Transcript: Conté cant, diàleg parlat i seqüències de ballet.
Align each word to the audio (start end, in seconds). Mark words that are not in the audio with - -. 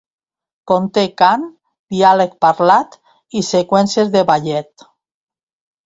Conté 0.71 1.03
cant, 1.23 1.43
diàleg 1.95 2.35
parlat 2.47 2.99
i 3.43 3.47
seqüències 3.53 4.13
de 4.19 4.29
ballet. 4.35 4.93